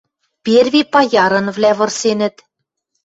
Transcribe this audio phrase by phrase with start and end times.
[0.45, 2.35] Перви паярынвлӓ вырсенӹт...